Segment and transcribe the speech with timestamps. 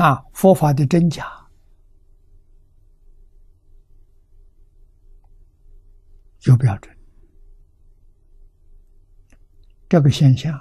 [0.00, 1.30] 啊，佛法的真假
[6.44, 6.96] 有标准，
[9.86, 10.58] 这个现象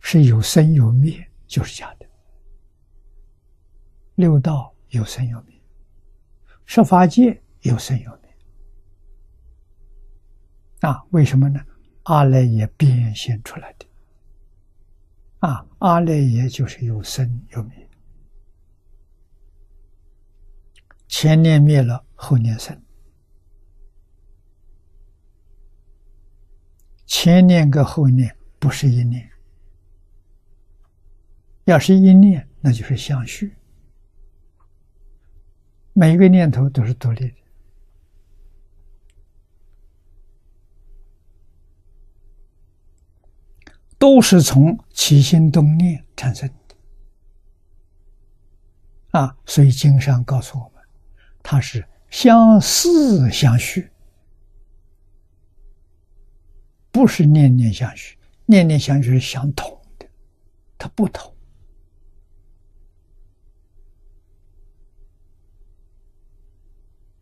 [0.00, 2.06] 是有生有灭，就是假的。
[4.14, 5.60] 六道有生有灭，
[6.64, 8.34] 十法界有生有灭。
[10.80, 11.60] 啊，为什么呢？
[12.04, 13.84] 阿赖耶变现出来的。
[15.42, 17.88] 啊，阿赖耶就是有生有灭，
[21.08, 22.80] 前念灭了，后念生。
[27.06, 29.28] 前念跟后念不是一念，
[31.64, 33.52] 要是一念，那就是相续。
[35.92, 37.41] 每一个念头都是独立的，
[44.02, 46.74] 都是从起心动念产生的。
[49.12, 50.82] 啊，所以经上告诉我们，
[51.40, 53.88] 它是相似相续。
[56.90, 60.08] 不是念念相续，念念相续是相同的，
[60.76, 61.32] 它不同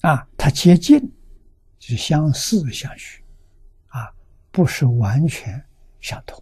[0.00, 1.12] 啊，它接近
[1.78, 3.22] 是相似相续
[3.88, 4.10] 啊，
[4.50, 5.62] 不是完全
[6.00, 6.39] 相同。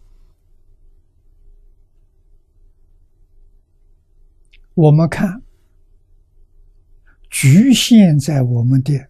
[4.79, 5.41] 我们看，
[7.29, 9.09] 局限在我们的。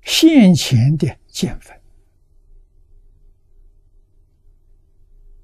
[0.00, 1.78] 现前的见分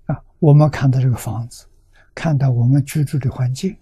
[0.07, 1.67] 啊，我们看到这个房子，
[2.15, 3.77] 看到我们居住的环境，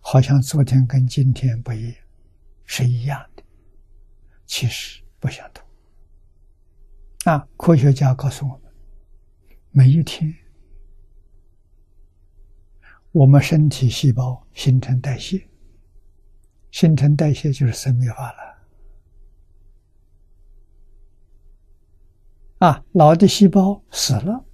[0.00, 1.94] 好像昨天跟今天不一样，
[2.64, 3.44] 是一样的，
[4.44, 5.64] 其实不相同。
[7.32, 8.72] 啊，科学家告诉我们，
[9.70, 10.34] 每一天，
[13.18, 15.44] 我们身体细胞新陈代谢，
[16.70, 18.58] 新陈代谢就是生命法了。
[22.58, 24.44] 啊，老的细胞死了，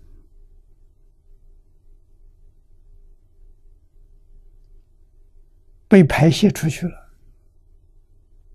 [5.86, 7.12] 被排泄出去了。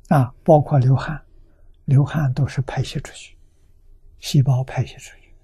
[0.08, 1.24] 啊，包括流汗，
[1.86, 3.38] 流汗都是排泄出去，
[4.18, 5.36] 细胞排泄出去。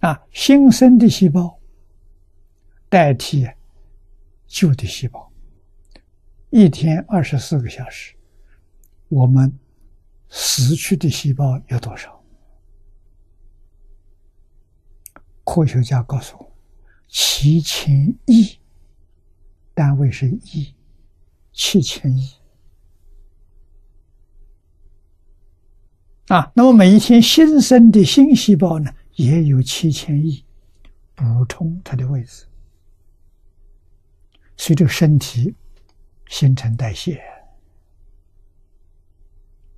[0.00, 1.60] 啊，新生的细胞
[2.94, 3.44] 代替
[4.46, 5.32] 旧的细胞，
[6.50, 8.14] 一天二十四个小时，
[9.08, 9.52] 我们
[10.28, 12.22] 死去的细胞有多少？
[15.42, 16.56] 科学家告诉我，
[17.08, 18.60] 七千亿，
[19.74, 20.72] 单位是亿，
[21.52, 22.30] 七千亿
[26.28, 26.52] 啊。
[26.54, 30.44] 那么每一天新生的新细胞呢，也有七千亿，
[31.16, 32.46] 补充它的位置。
[34.56, 35.54] 随着身体
[36.28, 37.22] 新陈代谢，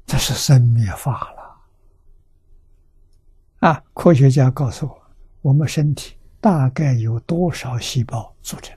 [0.07, 1.47] 这是生灭法了
[3.69, 3.85] 啊！
[3.95, 5.07] 科学家告诉我。
[5.43, 8.77] 我们身体大概有多少细胞组成？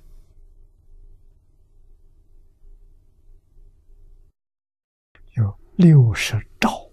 [5.33, 6.89] 有六十兆，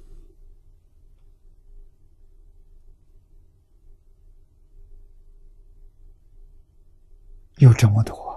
[7.56, 8.36] 有这么多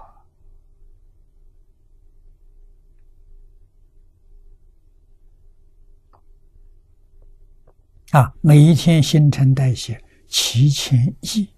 [8.12, 8.34] 啊！
[8.42, 10.04] 每一天新陈代谢。
[10.28, 11.50] 七千亿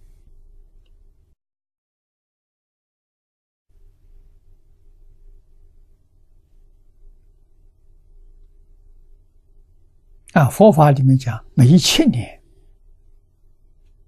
[10.32, 10.50] 啊！
[10.50, 12.42] 佛法里面讲，每一千年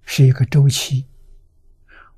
[0.02, 1.06] 是一个周期，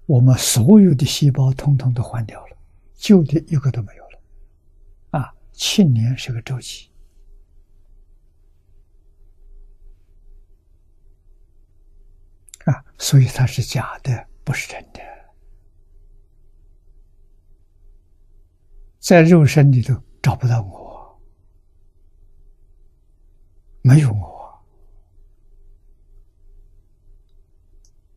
[0.06, 2.56] 我们所有的细胞通通都换掉了，
[2.94, 4.20] 旧的一个都没有了。
[5.18, 6.90] 啊，七年是个周期。
[12.66, 15.00] 啊，所以它是假的，不是真的。
[18.98, 21.20] 在肉身里头找不到我，
[23.82, 24.64] 没有我。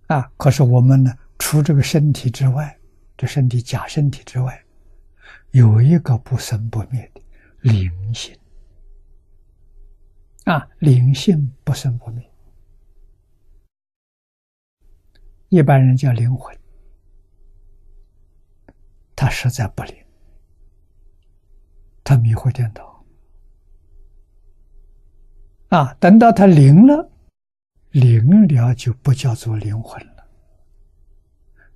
[0.08, 2.76] 啊，可是我们呢，除这个身体之外，
[3.16, 4.66] 这身体假身体之外，
[5.52, 7.22] 有一个不生不灭的
[7.62, 8.36] 灵性。
[10.46, 12.28] 啊，灵性不生不灭。
[15.50, 16.56] 一般人叫灵魂，
[19.16, 19.96] 他实在不灵，
[22.04, 23.04] 他迷惑颠倒。
[25.70, 27.12] 啊，等到他灵了，
[27.92, 30.28] 灵了就不叫做灵魂了，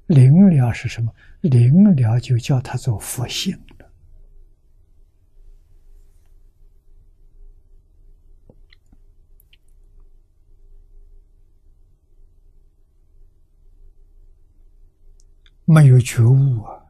[0.08, 1.14] 灵了是什么？
[1.42, 3.60] 灵了就叫他做佛性
[15.66, 16.86] 没有觉悟啊，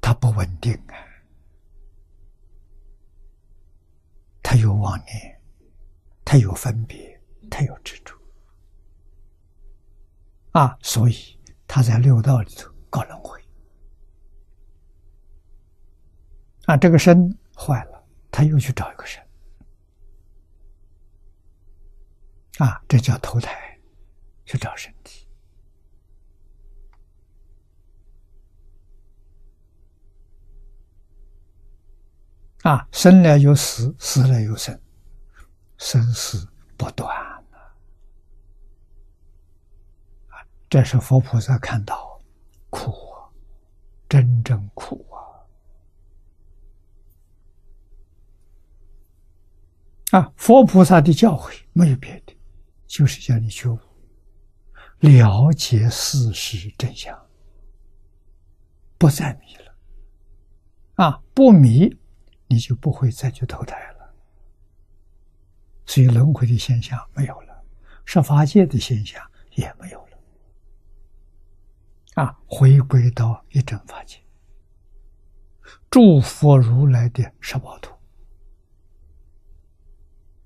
[0.00, 0.96] 他不稳定啊，
[4.42, 5.40] 他有妄念，
[6.24, 7.20] 他有分别，
[7.50, 8.16] 他有执着。
[10.52, 13.40] 啊，所以他在六道里头搞轮回。
[16.66, 19.22] 啊，这个身坏了，他又去找一个身。
[22.58, 23.78] 啊，这叫投胎，
[24.44, 25.21] 去找身体。
[32.62, 34.80] 啊，生了有死，死了有生，
[35.78, 37.28] 生死不断啊。
[40.68, 42.18] 这是佛菩萨看到
[42.70, 43.28] 苦啊，
[44.08, 45.04] 真正苦
[50.12, 50.18] 啊！
[50.18, 52.34] 啊，佛菩萨的教诲没有别的，
[52.86, 53.78] 就是叫你觉悟，
[55.00, 57.14] 了解事实真相，
[58.96, 59.74] 不再迷了。
[60.94, 61.94] 啊，不迷，
[62.52, 64.14] 你就不会再去投胎了。
[65.86, 67.64] 所以轮回的现象没有了，
[68.04, 70.18] 十法界的现象也没有了。
[72.22, 74.18] 啊，回归到一真法界，
[75.90, 77.94] 诸佛如来的十宝图。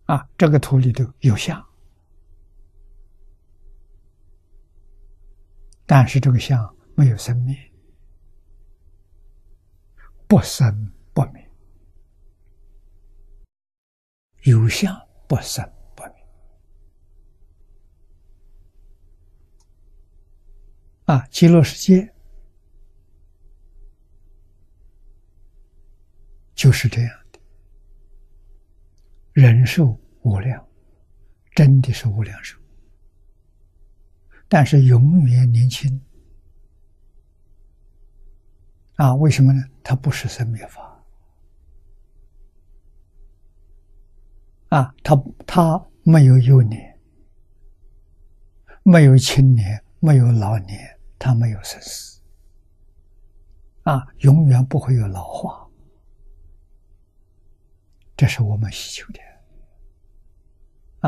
[0.04, 1.66] 啊，这个图里头有相，
[5.84, 7.56] 但是这个相没有生灭，
[10.28, 11.45] 不生不灭，
[14.46, 14.94] 有相
[15.26, 16.12] 不生不灭。
[21.06, 22.14] 啊，极乐世界
[26.54, 27.40] 就是这样的，
[29.32, 30.64] 人寿无量，
[31.56, 32.56] 真的是无量寿，
[34.49, 36.00] 但是永远年轻。
[38.94, 39.60] 啊，为什么呢？
[39.82, 40.85] 它不是生灭法，
[44.76, 46.99] 啊，他他没有幼年，
[48.82, 50.93] 没有青年，没有老年。
[51.19, 52.20] 他没有生死，
[53.84, 55.67] 啊，永远不会有老化，
[58.14, 59.20] 这是我们需求的，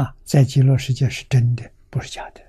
[0.01, 2.41] 啊，在极乐世界是真的，不是假的。